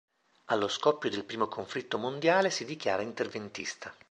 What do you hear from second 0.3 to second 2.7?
Allo scoppio del primo conflitto mondiale si